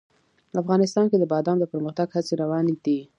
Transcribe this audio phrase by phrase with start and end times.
[0.61, 2.99] افغانستان کې د بادام د پرمختګ هڅې روانې دي.